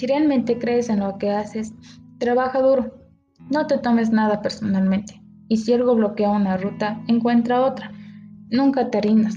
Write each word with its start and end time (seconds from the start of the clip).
Si 0.00 0.06
realmente 0.06 0.58
crees 0.58 0.88
en 0.88 1.00
lo 1.00 1.18
que 1.18 1.30
haces, 1.30 1.74
trabaja 2.16 2.62
duro. 2.62 2.90
No 3.50 3.66
te 3.66 3.76
tomes 3.76 4.10
nada 4.10 4.40
personalmente. 4.40 5.20
Y 5.48 5.58
si 5.58 5.74
algo 5.74 5.94
bloquea 5.94 6.30
una 6.30 6.56
ruta, 6.56 7.02
encuentra 7.06 7.60
otra. 7.60 7.92
Nunca 8.48 8.88
te 8.90 9.02
rindas. 9.02 9.34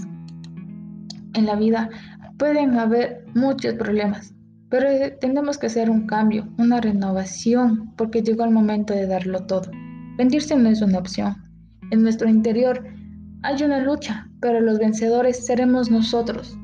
En 1.34 1.48
la 1.48 1.58
vida 1.58 1.90
pueden 2.38 2.80
haber 2.80 3.26
muchos 3.36 3.74
problemas, 3.74 4.34
pero 4.70 4.88
tenemos 5.20 5.58
que 5.58 5.68
hacer 5.68 5.90
un 5.90 6.08
cambio, 6.08 6.48
una 6.58 6.80
renovación, 6.80 7.94
porque 7.98 8.22
llegó 8.22 8.46
el 8.46 8.52
momento 8.52 8.94
de 8.94 9.06
darlo 9.06 9.46
todo. 9.46 9.70
Rendirse 10.18 10.56
no 10.56 10.70
es 10.70 10.82
una 10.82 11.00
opción. 11.00 11.36
En 11.92 12.04
nuestro 12.04 12.30
interior 12.30 12.86
hay 13.42 13.62
una 13.64 13.82
lucha, 13.82 14.30
pero 14.40 14.62
los 14.62 14.80
vencedores 14.80 15.46
seremos 15.46 15.92
nosotros. 15.92 16.58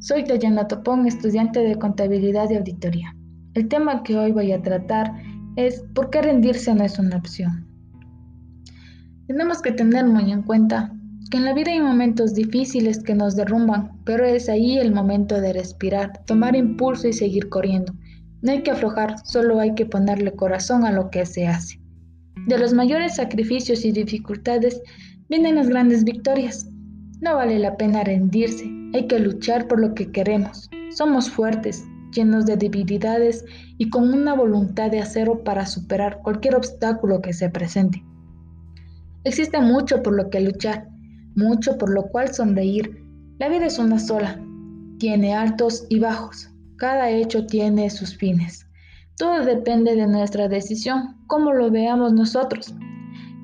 Soy 0.00 0.24
Dayana 0.24 0.66
Topón, 0.66 1.06
estudiante 1.06 1.60
de 1.60 1.78
contabilidad 1.78 2.50
y 2.50 2.56
auditoría. 2.56 3.14
El 3.54 3.66
tema 3.66 4.04
que 4.04 4.16
hoy 4.16 4.30
voy 4.30 4.52
a 4.52 4.62
tratar 4.62 5.12
es 5.56 5.82
¿por 5.94 6.10
qué 6.10 6.22
rendirse 6.22 6.72
no 6.72 6.84
es 6.84 7.00
una 7.00 7.16
opción? 7.16 7.66
Tenemos 9.26 9.60
que 9.60 9.72
tener 9.72 10.06
muy 10.06 10.30
en 10.30 10.42
cuenta 10.42 10.92
que 11.30 11.38
en 11.38 11.44
la 11.44 11.52
vida 11.52 11.72
hay 11.72 11.80
momentos 11.80 12.34
difíciles 12.34 13.02
que 13.02 13.14
nos 13.14 13.34
derrumban, 13.34 13.90
pero 14.04 14.24
es 14.24 14.48
ahí 14.48 14.78
el 14.78 14.92
momento 14.92 15.40
de 15.40 15.52
respirar, 15.52 16.24
tomar 16.26 16.54
impulso 16.54 17.08
y 17.08 17.12
seguir 17.12 17.48
corriendo. 17.48 17.92
No 18.42 18.52
hay 18.52 18.62
que 18.62 18.70
aflojar, 18.70 19.16
solo 19.24 19.58
hay 19.58 19.74
que 19.74 19.86
ponerle 19.86 20.32
corazón 20.32 20.84
a 20.84 20.92
lo 20.92 21.10
que 21.10 21.26
se 21.26 21.48
hace. 21.48 21.80
De 22.46 22.56
los 22.56 22.72
mayores 22.72 23.16
sacrificios 23.16 23.84
y 23.84 23.90
dificultades 23.90 24.80
vienen 25.28 25.56
las 25.56 25.68
grandes 25.68 26.04
victorias. 26.04 26.68
No 27.20 27.34
vale 27.34 27.58
la 27.58 27.76
pena 27.76 28.04
rendirse, 28.04 28.70
hay 28.94 29.08
que 29.08 29.18
luchar 29.18 29.66
por 29.66 29.80
lo 29.80 29.92
que 29.94 30.10
queremos. 30.10 30.70
Somos 30.90 31.28
fuertes, 31.28 31.84
llenos 32.12 32.46
de 32.46 32.56
debilidades 32.56 33.44
y 33.78 33.90
con 33.90 34.12
una 34.12 34.34
voluntad 34.34 34.90
de 34.90 35.00
acero 35.00 35.42
para 35.44 35.66
superar 35.66 36.20
cualquier 36.22 36.56
obstáculo 36.56 37.20
que 37.20 37.32
se 37.32 37.48
presente. 37.48 38.04
Existe 39.24 39.60
mucho 39.60 40.02
por 40.02 40.14
lo 40.14 40.30
que 40.30 40.40
luchar, 40.40 40.88
mucho 41.34 41.76
por 41.76 41.90
lo 41.90 42.04
cual 42.04 42.32
sonreír. 42.32 43.04
La 43.38 43.48
vida 43.48 43.66
es 43.66 43.78
una 43.78 43.98
sola, 43.98 44.40
tiene 44.98 45.34
altos 45.34 45.86
y 45.88 45.98
bajos, 45.98 46.50
cada 46.76 47.10
hecho 47.10 47.46
tiene 47.46 47.90
sus 47.90 48.16
fines. 48.16 48.66
Todo 49.16 49.44
depende 49.44 49.94
de 49.96 50.06
nuestra 50.06 50.48
decisión, 50.48 51.16
cómo 51.26 51.52
lo 51.52 51.70
veamos 51.70 52.14
nosotros. 52.14 52.74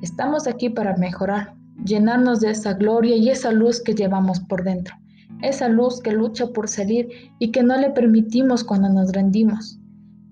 Estamos 0.00 0.46
aquí 0.46 0.70
para 0.70 0.96
mejorar, 0.96 1.54
llenarnos 1.84 2.40
de 2.40 2.50
esa 2.50 2.72
gloria 2.72 3.16
y 3.16 3.28
esa 3.28 3.52
luz 3.52 3.82
que 3.82 3.94
llevamos 3.94 4.40
por 4.40 4.64
dentro, 4.64 4.94
esa 5.42 5.68
luz 5.68 6.00
que 6.00 6.12
lucha 6.12 6.46
por 6.48 6.68
salir 6.68 7.08
y 7.38 7.50
que 7.52 7.62
no 7.62 7.76
le 7.76 7.90
permitimos 7.90 8.64
cuando 8.64 8.88
nos 8.88 9.12
rendimos. 9.12 9.78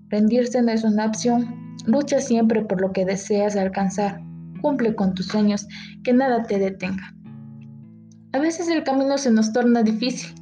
Rendirse 0.09 0.61
no 0.61 0.71
es 0.71 0.83
una 0.83 1.05
opción, 1.05 1.75
lucha 1.85 2.19
siempre 2.19 2.63
por 2.63 2.81
lo 2.81 2.91
que 2.91 3.05
deseas 3.05 3.55
alcanzar, 3.55 4.21
cumple 4.61 4.95
con 4.95 5.13
tus 5.13 5.27
sueños, 5.27 5.67
que 6.03 6.13
nada 6.13 6.43
te 6.43 6.59
detenga. 6.59 7.13
A 8.33 8.39
veces 8.39 8.67
el 8.69 8.83
camino 8.83 9.17
se 9.17 9.31
nos 9.31 9.53
torna 9.53 9.83
difícil, 9.83 10.33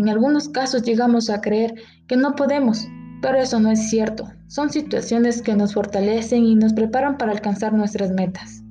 en 0.00 0.08
algunos 0.08 0.48
casos 0.48 0.82
llegamos 0.82 1.28
a 1.28 1.42
creer 1.42 1.74
que 2.06 2.16
no 2.16 2.34
podemos, 2.34 2.88
pero 3.20 3.38
eso 3.38 3.60
no 3.60 3.70
es 3.70 3.90
cierto. 3.90 4.30
Son 4.46 4.70
situaciones 4.70 5.42
que 5.42 5.54
nos 5.54 5.74
fortalecen 5.74 6.44
y 6.44 6.54
nos 6.54 6.72
preparan 6.72 7.18
para 7.18 7.32
alcanzar 7.32 7.74
nuestras 7.74 8.10
metas. 8.10 8.62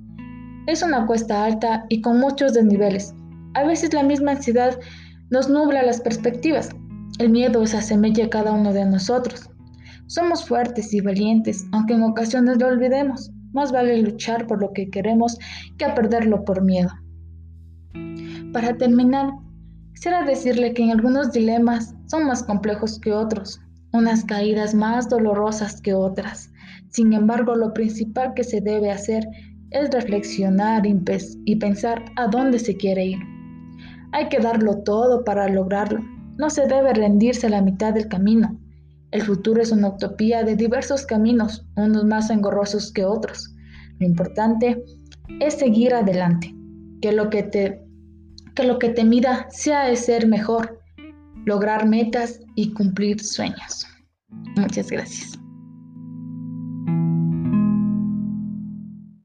Es 0.66 0.82
una 0.82 1.06
cuesta 1.06 1.46
alta 1.46 1.86
y 1.88 2.02
con 2.02 2.20
muchos 2.20 2.54
desniveles. 2.54 3.14
A 3.54 3.64
veces 3.64 3.94
la 3.94 4.02
misma 4.02 4.32
ansiedad 4.32 4.80
nos 5.32 5.50
nubla 5.50 5.84
las 5.84 6.02
perspectivas. 6.02 6.70
El 7.20 7.30
miedo 7.30 7.66
se 7.66 7.78
asemella 7.78 8.26
a 8.26 8.30
cada 8.30 8.52
uno 8.52 8.74
de 8.74 8.86
nosotros. 8.86 9.50
Somos 10.08 10.46
fuertes 10.48 10.94
y 10.94 11.02
valientes, 11.02 11.68
aunque 11.72 11.94
en 11.94 12.04
ocasiones 12.04 12.58
lo 12.60 12.68
olvidemos. 12.68 13.32
Más 13.52 13.72
vale 13.72 14.02
luchar 14.02 14.48
por 14.48 14.62
lo 14.62 14.72
que 14.74 14.90
queremos 14.90 15.38
que 15.78 15.88
perderlo 15.90 16.44
por 16.44 16.64
miedo. 16.64 16.90
Para 18.54 18.76
terminar, 18.78 19.32
quisiera 19.94 20.24
decirle 20.24 20.74
que 20.74 20.84
en 20.84 20.92
algunos 20.92 21.32
dilemas 21.32 21.94
son 22.08 22.26
más 22.26 22.42
complejos 22.44 23.00
que 23.00 23.12
otros, 23.12 23.60
unas 23.94 24.24
caídas 24.26 24.74
más 24.74 25.10
dolorosas 25.10 25.82
que 25.82 25.94
otras. 25.94 26.52
Sin 26.90 27.14
embargo, 27.14 27.56
lo 27.56 27.74
principal 27.74 28.34
que 28.34 28.44
se 28.44 28.62
debe 28.62 28.92
hacer 28.92 29.28
es 29.72 29.92
reflexionar 29.92 30.84
y 30.88 31.56
pensar 31.58 32.04
a 32.16 32.28
dónde 32.28 32.58
se 32.58 32.76
quiere 32.76 33.06
ir. 33.06 33.20
Hay 34.12 34.30
que 34.30 34.40
darlo 34.40 34.80
todo 34.84 35.24
para 35.24 35.48
lograrlo. 35.48 36.00
No 36.38 36.50
se 36.50 36.68
debe 36.68 36.94
rendirse 36.94 37.48
a 37.48 37.52
la 37.52 37.62
mitad 37.62 37.94
del 37.94 38.08
camino. 38.08 38.60
El 39.12 39.24
futuro 39.24 39.62
es 39.62 39.72
una 39.72 39.90
utopía 39.90 40.44
de 40.44 40.56
diversos 40.56 41.06
caminos, 41.06 41.66
unos 41.76 42.06
más 42.06 42.30
engorrosos 42.30 42.92
que 42.92 43.06
otros. 43.06 43.54
Lo 44.00 44.06
importante 44.06 44.84
es 45.40 45.56
seguir 45.56 45.94
adelante, 45.94 46.54
que 47.02 47.12
lo 47.12 47.30
que 47.30 47.44
te, 47.44 47.82
que 48.56 48.64
lo 48.64 48.80
que 48.80 48.90
te 48.90 49.04
mida 49.04 49.48
sea 49.50 49.86
de 49.86 49.96
ser 49.96 50.28
mejor, 50.28 50.80
lograr 51.46 51.88
metas 51.88 52.40
y 52.56 52.74
cumplir 52.74 53.22
sueños. 53.22 53.88
Muchas 54.56 54.90
gracias. 54.92 55.40